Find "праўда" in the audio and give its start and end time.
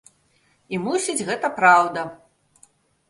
1.59-2.07